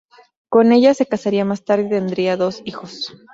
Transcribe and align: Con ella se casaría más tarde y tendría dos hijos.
Con 0.49 0.71
ella 0.71 0.95
se 0.95 1.05
casaría 1.05 1.45
más 1.45 1.63
tarde 1.63 1.85
y 1.85 1.89
tendría 1.89 2.35
dos 2.35 2.63
hijos. 2.65 3.13